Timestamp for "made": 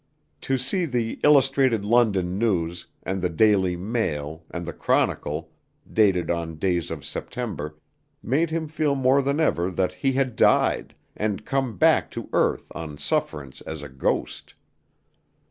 8.23-8.49